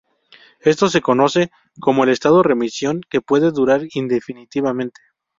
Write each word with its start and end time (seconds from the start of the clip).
Esto 0.61 0.89
se 0.89 0.99
conoce 1.03 1.51
como 1.79 2.03
el 2.05 2.09
estado 2.09 2.37
de 2.37 2.47
remisión, 2.49 3.01
que 3.07 3.21
puede 3.21 3.51
durar 3.51 3.83
indefinidamente. 3.93 4.99